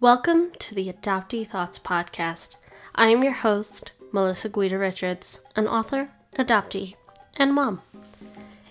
[0.00, 2.54] Welcome to the Adoptee Thoughts podcast.
[2.94, 6.94] I am your host, Melissa Guida Richards, an author, adoptee,
[7.36, 7.82] and mom.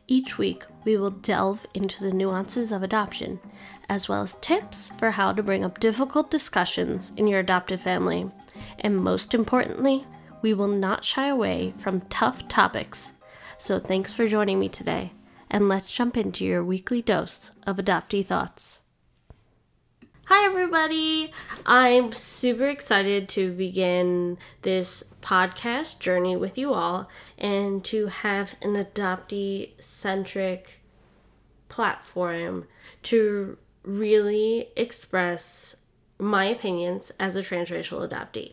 [0.08, 3.42] Each week, we will delve into the nuances of adoption,
[3.90, 8.32] as well as tips for how to bring up difficult discussions in your adoptive family.
[8.80, 10.06] And most importantly,
[10.42, 13.12] we will not shy away from tough topics.
[13.58, 15.12] So, thanks for joining me today,
[15.52, 18.80] and let's jump into your weekly dose of adoptee thoughts.
[20.30, 21.32] Hi, everybody!
[21.66, 28.74] I'm super excited to begin this podcast journey with you all and to have an
[28.74, 30.82] adoptee centric
[31.70, 32.68] platform
[33.04, 35.78] to really express
[36.20, 38.52] my opinions as a transracial adoptee.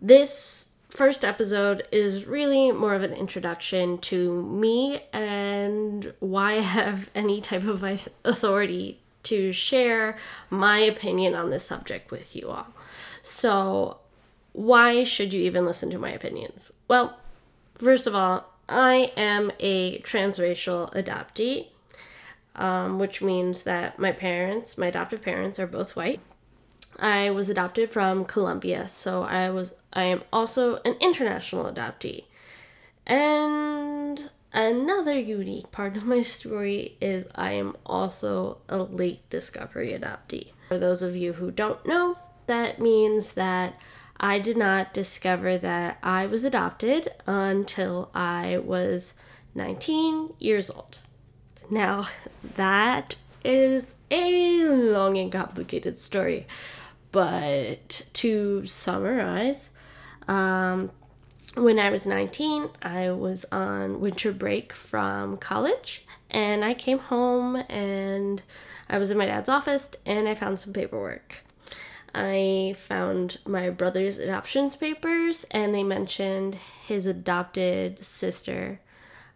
[0.00, 7.10] This first episode is really more of an introduction to me and why I have
[7.16, 7.82] any type of
[8.24, 10.16] authority to share
[10.50, 12.68] my opinion on this subject with you all.
[13.22, 13.98] So,
[14.52, 16.72] why should you even listen to my opinions?
[16.88, 17.18] Well,
[17.76, 21.68] first of all, I am a transracial adoptee,
[22.56, 26.20] um, which means that my parents, my adoptive parents, are both white.
[26.98, 32.24] I was adopted from Colombia, so I was I am also an international adoptee.
[33.06, 34.01] And
[34.52, 40.52] Another unique part of my story is I am also a late discovery adoptee.
[40.68, 43.80] For those of you who don't know, that means that
[44.20, 49.14] I did not discover that I was adopted until I was
[49.54, 50.98] 19 years old.
[51.70, 52.08] Now,
[52.56, 56.46] that is a long and complicated story,
[57.10, 59.70] but to summarize,
[60.28, 60.90] um,
[61.54, 67.56] when I was 19, I was on winter break from college and I came home
[67.68, 68.42] and
[68.88, 71.44] I was in my dad's office and I found some paperwork.
[72.14, 78.80] I found my brother's adoptions papers and they mentioned his adopted sister,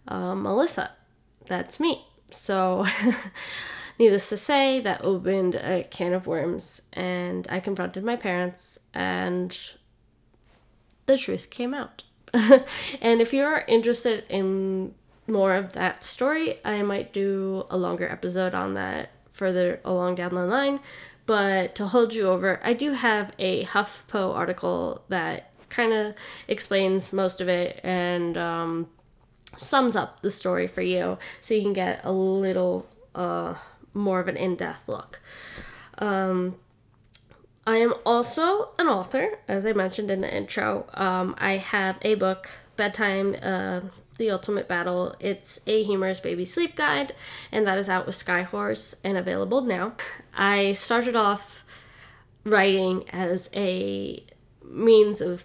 [0.09, 0.93] uh, Melissa.
[1.47, 2.07] That's me.
[2.31, 2.87] So,
[3.99, 9.57] needless to say, that opened a can of worms and I confronted my parents and
[11.07, 12.03] the truth came out.
[13.01, 14.95] and if you're interested in
[15.27, 20.35] more of that story, I might do a longer episode on that further along down
[20.35, 20.81] the line.
[21.27, 26.15] But to hold you over, I do have a HuffPo article that kind of
[26.47, 28.89] explains most of it and um,
[29.57, 33.55] sums up the story for you so you can get a little uh,
[33.93, 35.21] more of an in depth look.
[35.99, 36.57] Um,
[37.67, 40.87] I am also an author, as I mentioned in the intro.
[40.95, 43.81] Um, I have a book, Bedtime, uh,
[44.19, 45.17] The Ultimate Battle.
[45.19, 47.15] It's a humorous baby sleep guide,
[47.51, 49.95] and that is out with Skyhorse and available now.
[50.33, 51.65] I started off
[52.45, 54.25] writing as a
[54.63, 55.45] means of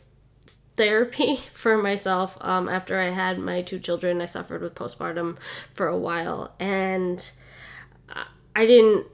[0.75, 4.21] therapy for myself um, after I had my two children.
[4.21, 5.37] I suffered with postpartum
[5.73, 7.31] for a while, and
[8.55, 9.07] I didn't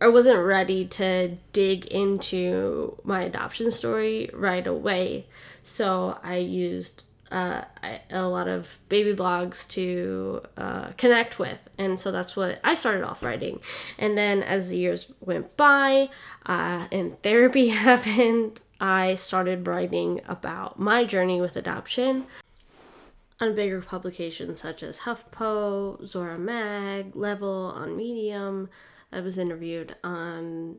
[0.00, 5.26] I wasn't ready to dig into my adoption story right away.
[5.62, 7.62] So I used uh,
[8.10, 11.68] a lot of baby blogs to uh, connect with.
[11.78, 13.60] And so that's what I started off writing.
[13.98, 16.08] And then as the years went by
[16.46, 22.24] uh, and therapy happened, I started writing about my journey with adoption
[23.38, 28.68] on bigger publications such as HuffPo, Zora Mag, Level on Medium,
[29.12, 30.76] I was interviewed on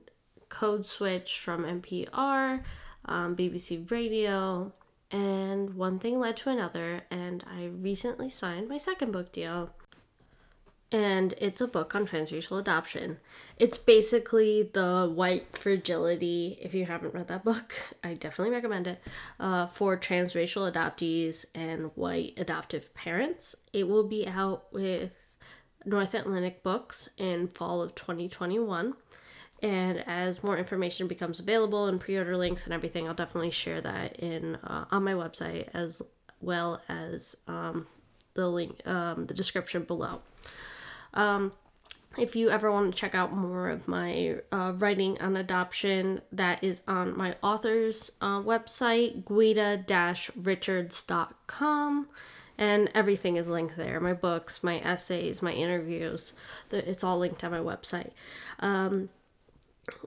[0.49, 2.63] Code Switch from NPR,
[3.05, 4.73] um, BBC Radio,
[5.11, 9.71] and one thing led to another, and I recently signed my second book deal.
[10.93, 13.17] And it's a book on transracial adoption.
[13.57, 16.59] It's basically the white fragility.
[16.61, 19.01] If you haven't read that book, I definitely recommend it
[19.39, 23.55] uh, for transracial adoptees and white adoptive parents.
[23.71, 25.13] It will be out with
[25.85, 28.93] North Atlantic Books in fall of 2021.
[29.61, 34.17] And as more information becomes available and pre-order links and everything, I'll definitely share that
[34.17, 36.01] in uh, on my website as
[36.39, 37.85] well as um,
[38.33, 40.21] the link, um, the description below.
[41.13, 41.51] Um,
[42.17, 46.63] if you ever want to check out more of my uh, writing on adoption, that
[46.63, 52.07] is on my author's uh, website, guida-richards.com
[52.57, 53.99] and everything is linked there.
[53.99, 56.33] My books my essays my interviews
[56.71, 58.11] it's all linked on my website.
[58.59, 59.09] Um,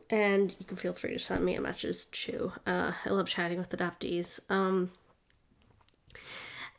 [0.08, 2.52] and you can feel free to send me a message too.
[2.66, 4.92] Uh, i love chatting with adoptees um,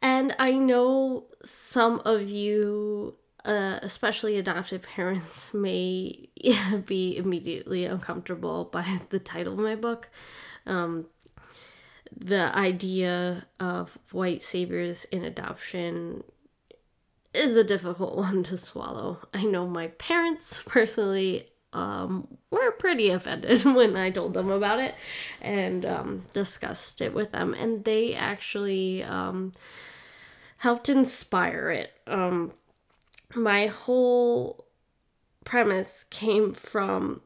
[0.01, 3.15] and i know some of you
[3.45, 6.29] uh, especially adoptive parents, may
[6.85, 10.09] be immediately uncomfortable by the title of my book.
[10.65, 11.06] Um,
[12.17, 16.23] the idea of white saviors in adoption
[17.33, 19.19] is a difficult one to swallow.
[19.33, 24.95] I know my parents personally um, were pretty offended when I told them about it
[25.41, 29.51] and um, discussed it with them, and they actually um,
[30.57, 31.91] helped inspire it.
[32.07, 32.53] Um,
[33.35, 34.65] my whole
[35.44, 37.21] premise came from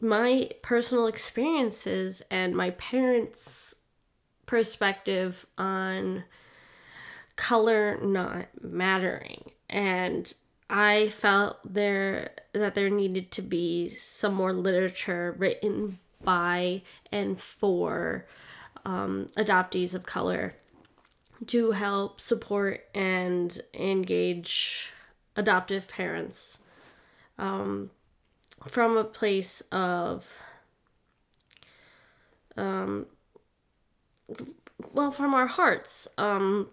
[0.00, 3.74] my personal experiences and my parents'
[4.48, 6.24] perspective on
[7.36, 9.52] color not mattering.
[9.68, 10.32] And
[10.70, 18.26] I felt there that there needed to be some more literature written by and for
[18.86, 20.54] um, adoptees of color
[21.46, 24.90] to help support and engage
[25.36, 26.58] adoptive parents
[27.38, 27.90] um,
[28.66, 30.38] from a place of
[32.56, 33.06] um,
[34.92, 36.08] well from our hearts.
[36.18, 36.68] Um,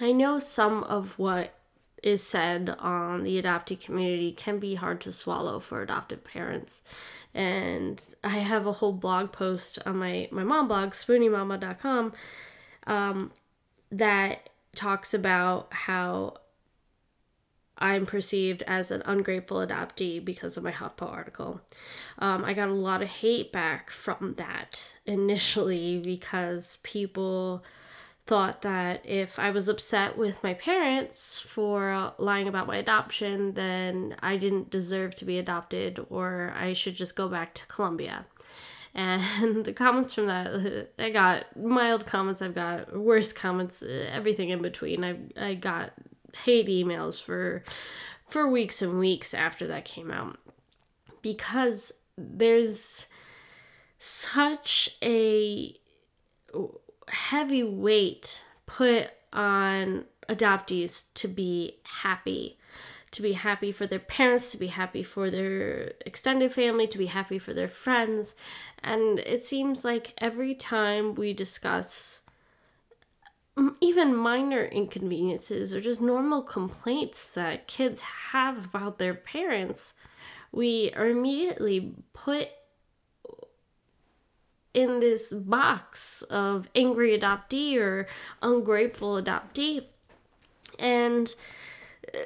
[0.00, 1.54] i know some of what
[2.02, 6.82] is said on the adoptee community can be hard to swallow for adoptive parents.
[7.34, 12.12] And i have a whole blog post on my my mom blog spoonymama.com
[12.86, 13.32] um,
[13.90, 16.34] that talks about how
[17.78, 21.60] I'm perceived as an ungrateful adoptee because of my HuffPo article.
[22.18, 27.64] Um, I got a lot of hate back from that initially because people
[28.26, 34.16] thought that if I was upset with my parents for lying about my adoption, then
[34.20, 38.26] I didn't deserve to be adopted or I should just go back to Colombia.
[38.94, 44.60] And the comments from that, I got mild comments, I've got worse comments, everything in
[44.60, 45.04] between.
[45.04, 45.92] I, I got
[46.44, 47.62] hate emails for
[48.28, 50.38] for weeks and weeks after that came out.
[51.22, 53.06] Because there's
[53.98, 55.74] such a
[57.08, 62.58] heavy weight put on adoptees to be happy
[63.10, 67.06] to be happy for their parents to be happy for their extended family to be
[67.06, 68.36] happy for their friends.
[68.82, 72.20] And it seems like every time we discuss
[73.80, 79.94] even minor inconveniences or just normal complaints that kids have about their parents,
[80.52, 82.48] we are immediately put
[84.74, 88.06] in this box of angry adoptee or
[88.42, 89.84] ungrateful adoptee.
[90.78, 91.34] And
[92.14, 92.18] uh,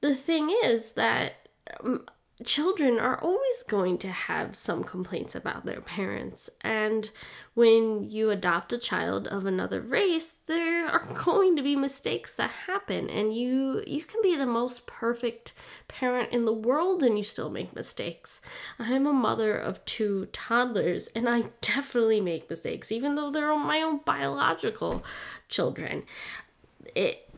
[0.00, 1.34] the thing is that
[1.82, 2.04] um,
[2.44, 6.50] children are always going to have some complaints about their parents.
[6.62, 7.10] And
[7.54, 12.50] when you adopt a child of another race, there are going to be mistakes that
[12.50, 15.52] happen and you you can be the most perfect
[15.88, 18.40] parent in the world and you still make mistakes.
[18.78, 23.82] I'm a mother of two toddlers and I definitely make mistakes even though they're my
[23.82, 25.04] own biological
[25.48, 26.04] children.
[26.94, 27.28] It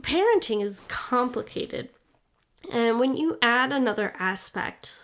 [0.00, 1.88] parenting is complicated
[2.72, 4.98] and when you add another aspect,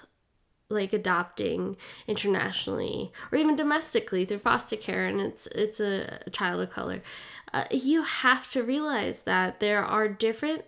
[0.69, 1.77] like adopting
[2.07, 7.03] internationally or even domestically through foster care, and it's it's a, a child of color,
[7.53, 10.65] uh, you have to realize that there are different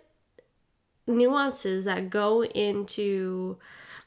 [1.07, 3.57] nuances that go into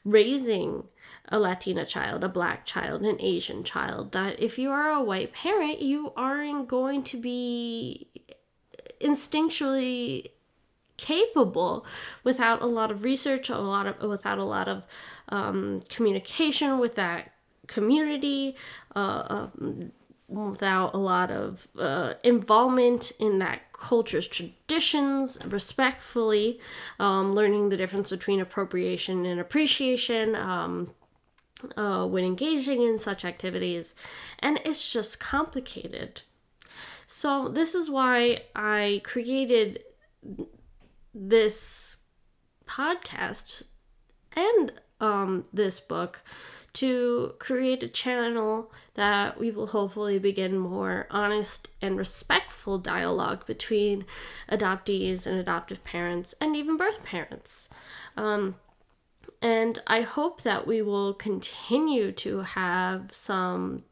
[0.05, 0.83] raising
[1.29, 4.13] a Latina child, a black child, an Asian child.
[4.13, 8.07] That if you are a white parent, you aren't going to be
[9.01, 10.27] instinctually
[10.97, 11.85] capable
[12.23, 14.85] without a lot of research, a lot of without a lot of
[15.29, 17.31] um, communication with that
[17.67, 18.55] community,
[18.95, 19.91] uh, um,
[20.27, 26.59] without a lot of uh, involvement in that culture's traditions, respectfully,
[26.99, 30.35] um, learning the difference between appropriation and appreciation.
[30.35, 30.91] Um,
[31.75, 33.95] uh, when engaging in such activities,
[34.37, 36.21] and it's just complicated.
[37.07, 39.79] So, this is why I created
[41.19, 42.05] this
[42.65, 43.63] podcast
[44.33, 46.23] and um, this book
[46.73, 54.05] to create a channel that we will hopefully begin more honest and respectful dialogue between
[54.51, 57.69] adoptees and adoptive parents and even birth parents.
[58.15, 58.55] Um,
[59.41, 63.83] and I hope that we will continue to have some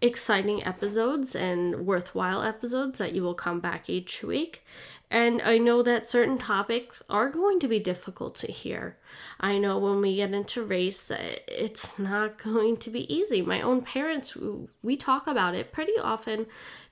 [0.00, 4.64] exciting episodes and worthwhile episodes that you will come back each week
[5.10, 8.96] And I know that certain topics are going to be difficult to hear.
[9.40, 13.42] I know when we get into race, it's not going to be easy.
[13.42, 14.36] My own parents,
[14.82, 16.46] we talk about it pretty often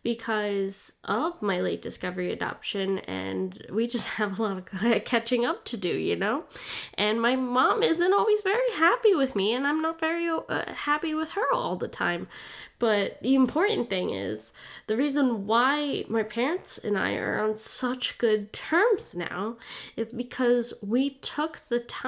[0.06, 5.64] because of my late discovery adoption, and we just have a lot of catching up
[5.64, 6.44] to do, you know?
[6.94, 11.12] And my mom isn't always very happy with me, and I'm not very uh, happy
[11.12, 12.28] with her all the time.
[12.78, 14.52] But the important thing is
[14.86, 19.56] the reason why my parents and I are on such good terms now
[19.96, 22.05] is because we took the time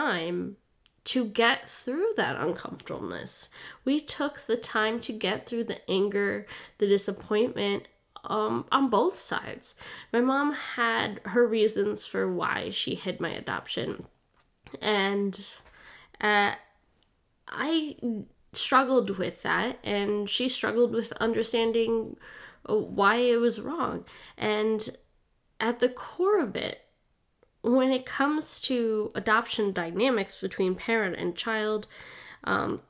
[1.04, 3.48] to get through that uncomfortableness.
[3.84, 7.88] We took the time to get through the anger, the disappointment
[8.24, 9.74] um, on both sides.
[10.12, 14.04] My mom had her reasons for why she hid my adoption.
[14.82, 15.34] And
[16.20, 16.52] uh,
[17.48, 17.96] I
[18.52, 22.16] struggled with that and she struggled with understanding
[22.66, 24.04] why it was wrong
[24.36, 24.90] and
[25.60, 26.84] at the core of it
[27.76, 31.86] when it comes to adoption dynamics between parent and child
[32.44, 32.80] um,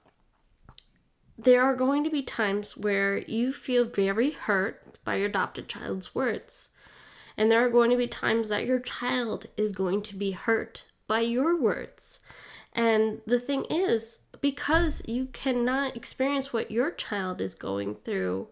[1.38, 6.14] there are going to be times where you feel very hurt by your adopted child's
[6.14, 6.70] words.
[7.37, 10.82] And there are going to be times that your child is going to be hurt
[11.06, 12.18] by your words.
[12.73, 18.49] And the thing is because you cannot experience what your child is going through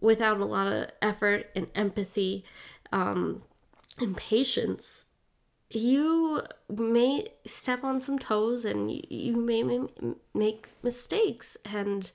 [0.00, 2.44] without a lot of effort and empathy
[2.92, 3.42] um,
[4.00, 5.06] and patience
[5.70, 9.62] you may step on some toes and you may
[10.34, 12.12] make mistakes and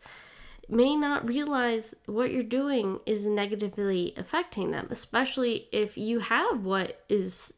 [0.69, 7.03] may not realize what you're doing is negatively affecting them especially if you have what
[7.09, 7.53] is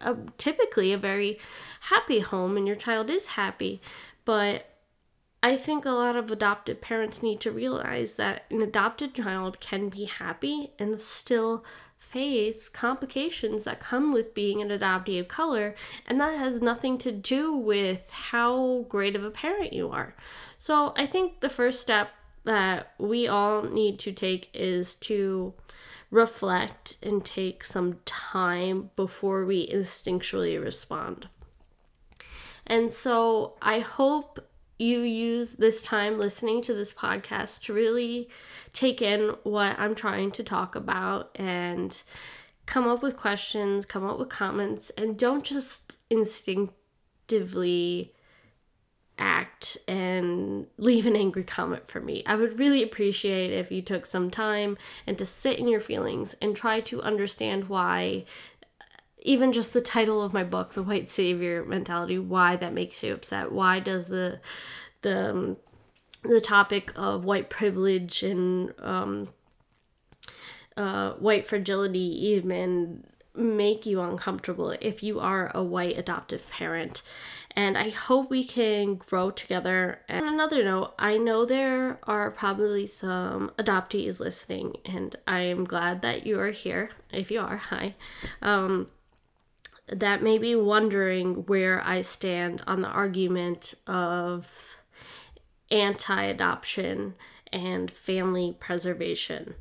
[0.00, 1.38] a, typically a very
[1.82, 3.80] happy home and your child is happy.
[4.24, 4.70] But
[5.42, 9.88] I think a lot of adopted parents need to realize that an adopted child can
[9.88, 11.64] be happy and still
[12.04, 15.74] face complications that come with being an adoptee of color,
[16.06, 20.14] and that has nothing to do with how great of a parent you are.
[20.58, 22.10] So I think the first step
[22.44, 25.54] that we all need to take is to
[26.10, 31.28] reflect and take some time before we instinctually respond.
[32.66, 34.46] And so I hope
[34.78, 38.28] you use this time listening to this podcast to really
[38.72, 42.02] take in what I'm trying to talk about and
[42.66, 48.12] come up with questions, come up with comments, and don't just instinctively
[49.16, 52.22] act and leave an angry comment for me.
[52.26, 54.76] I would really appreciate if you took some time
[55.06, 58.24] and to sit in your feelings and try to understand why
[59.24, 63.14] even just the title of my book, The White Savior Mentality, why that makes you
[63.14, 63.50] upset.
[63.50, 64.40] Why does the
[65.02, 65.56] the um,
[66.22, 69.28] the topic of white privilege and um,
[70.76, 73.04] uh, white fragility even
[73.34, 77.02] make you uncomfortable if you are a white adoptive parent
[77.56, 80.00] and I hope we can grow together.
[80.08, 85.64] And on another note, I know there are probably some adoptees listening, and I am
[85.64, 86.90] glad that you are here.
[87.12, 87.94] If you are, hi.
[88.42, 88.88] Um,
[89.86, 94.78] that may be wondering where I stand on the argument of
[95.70, 97.14] anti adoption
[97.52, 99.54] and family preservation.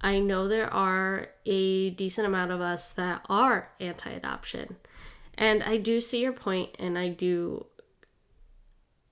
[0.00, 4.76] I know there are a decent amount of us that are anti adoption.
[5.36, 7.66] And I do see your point and I do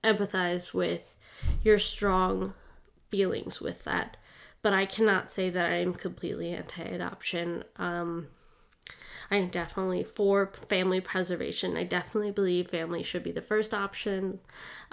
[0.04, 1.16] empathize with
[1.64, 2.54] your strong
[3.11, 4.16] feelings with that.
[4.61, 7.64] But I cannot say that I am completely anti adoption.
[7.76, 8.28] Um,
[9.33, 11.75] I am definitely for family preservation.
[11.75, 14.41] I definitely believe family should be the first option.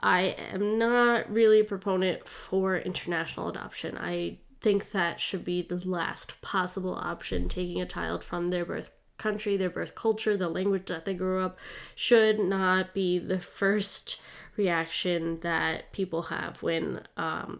[0.01, 3.97] I am not really a proponent for international adoption.
[3.97, 9.01] I think that should be the last possible option, taking a child from their birth
[9.17, 11.59] country, their birth culture, the language that they grew up
[11.93, 14.21] should not be the first
[14.55, 17.59] reaction that people have when um,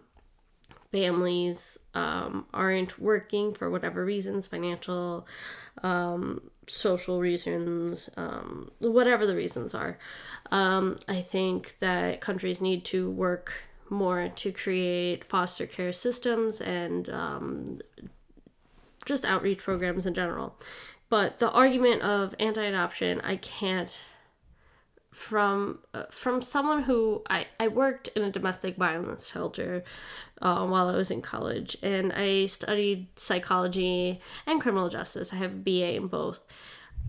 [0.92, 5.26] families um, aren't working for whatever reasons financial,
[5.82, 9.98] um, social reasons, um, whatever the reasons are.
[10.50, 17.08] Um, I think that countries need to work more to create foster care systems and
[17.10, 17.80] um,
[19.04, 20.56] just outreach programs in general
[21.10, 23.98] but the argument of anti-adoption, I can't
[25.12, 29.82] from uh, from someone who I, I worked in a domestic violence shelter
[30.40, 35.32] uh, while I was in college and I studied psychology and criminal justice.
[35.32, 36.42] I have a BA in both.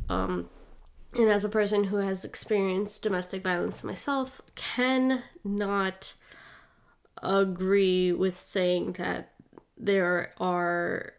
[0.10, 0.50] Um,
[1.13, 6.13] and as a person who has experienced domestic violence myself, cannot
[7.22, 9.34] agree with saying that
[9.77, 11.13] there are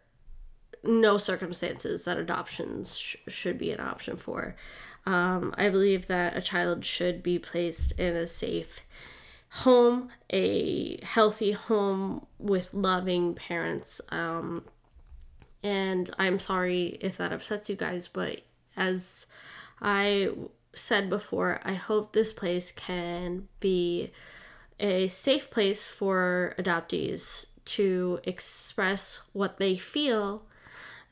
[0.83, 4.57] no circumstances that adoptions sh- should be an option for.
[5.05, 8.83] Um, I believe that a child should be placed in a safe
[9.51, 14.01] home, a healthy home with loving parents.
[14.11, 14.65] Um,
[15.63, 18.41] and I'm sorry if that upsets you guys, but
[18.77, 19.27] as
[19.81, 20.31] I
[20.75, 24.13] said before, I hope this place can be
[24.81, 30.43] a safe place for adoptees to express what they feel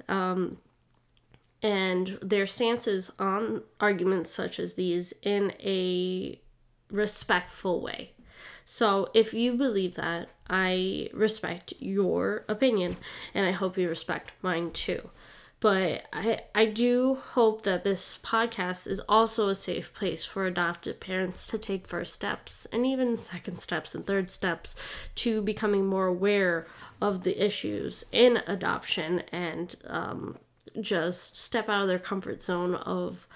[0.09, 0.59] um,
[1.63, 6.41] and their stances on arguments such as these in a
[6.91, 8.13] respectful way.
[8.65, 12.97] So, if you believe that, I respect your opinion
[13.35, 15.11] and I hope you respect mine too.
[15.61, 21.01] But I, I do hope that this podcast is also a safe place for adopted
[21.01, 24.75] parents to take first steps and even second steps and third steps
[25.17, 26.67] to becoming more aware
[27.03, 30.39] of the issues in adoption and um,
[30.81, 33.27] just step out of their comfort zone of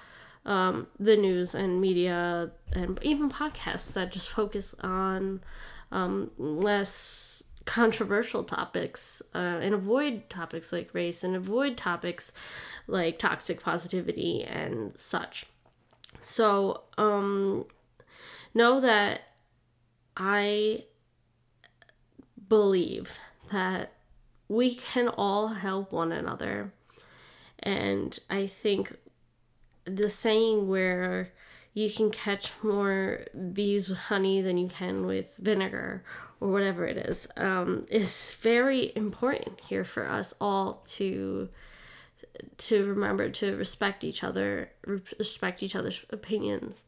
[0.45, 5.41] um, the news and media and even podcasts that just focus on
[5.91, 12.33] um, less controversial topics uh, and avoid topics like race and avoid topics
[12.87, 15.47] like toxic positivity and such.
[16.21, 17.67] So, um,
[18.55, 19.23] know that
[20.17, 20.85] I
[22.49, 23.19] believe
[23.51, 23.93] that
[24.49, 26.73] we can all help one another.
[27.65, 28.97] And I think
[29.87, 31.33] the saying where
[31.73, 36.05] you can catch more bees with honey than you can with vinegar
[36.41, 41.49] or whatever it is um, is very important here for us all to
[42.59, 46.85] to remember to respect each other respect each other's opinions.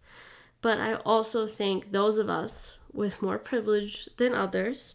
[0.63, 4.95] But i also think those of us with more privilege than others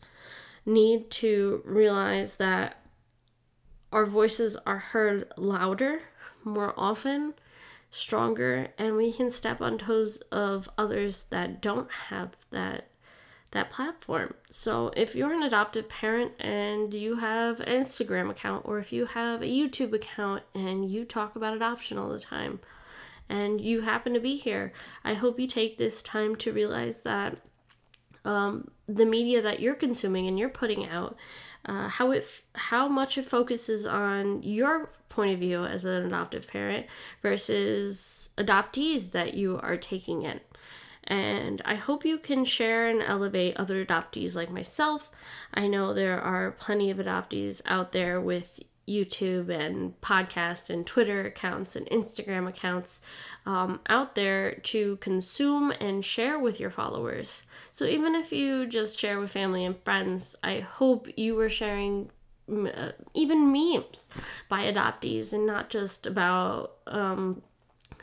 [0.65, 2.80] need to realize that
[3.91, 6.01] our voices are heard louder
[6.43, 7.33] more often
[7.91, 12.87] stronger and we can step on toes of others that don't have that
[13.51, 14.33] that platform.
[14.49, 19.05] So if you're an adoptive parent and you have an Instagram account or if you
[19.07, 22.61] have a YouTube account and you talk about adoption all the time
[23.27, 24.71] and you happen to be here,
[25.03, 27.39] I hope you take this time to realize that
[28.25, 31.17] um, the media that you're consuming and you're putting out
[31.65, 36.47] uh, how it how much it focuses on your point of view as an adoptive
[36.47, 36.87] parent
[37.21, 40.39] versus adoptees that you are taking in.
[41.03, 45.11] And I hope you can share and elevate other adoptees like myself.
[45.53, 48.59] I know there are plenty of adoptees out there with
[48.91, 53.01] YouTube and podcast and Twitter accounts and Instagram accounts
[53.45, 57.43] um, out there to consume and share with your followers.
[57.71, 62.11] So even if you just share with family and friends, I hope you were sharing
[62.51, 64.09] uh, even memes
[64.49, 67.41] by adoptees and not just about um,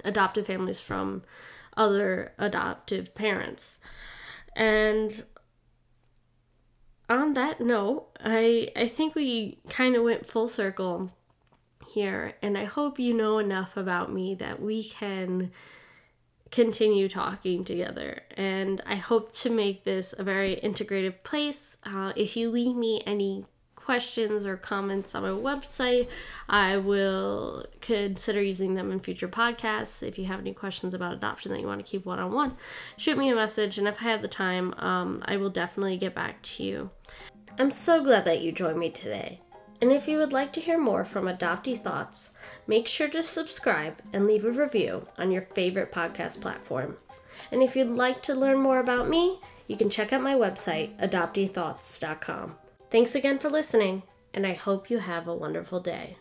[0.05, 1.23] adoptive families from
[1.77, 3.81] other adoptive parents.
[4.57, 5.23] And
[7.09, 11.13] on that note, I I think we kind of went full circle
[11.93, 15.51] here and I hope you know enough about me that we can
[16.51, 21.79] continue talking together and I hope to make this a very integrative place.
[21.85, 23.47] Uh, if you leave me any
[23.89, 26.09] questions or comments on my website,
[26.47, 30.07] I will consider using them in future podcasts.
[30.07, 32.59] If you have any questions about adoption that you want to keep one on one,
[32.99, 36.15] shoot me a message, and if I have the time, um, I will definitely get
[36.15, 36.91] back to you.
[37.59, 39.41] I'm so glad that you joined me today.
[39.81, 42.35] And if you would like to hear more from Adoptee Thoughts,
[42.67, 46.99] make sure to subscribe and leave a review on your favorite podcast platform.
[47.51, 50.95] And if you'd like to learn more about me, you can check out my website,
[51.01, 52.57] adopteethoughts.com.
[52.91, 56.17] Thanks again for listening, and I hope you have a wonderful day.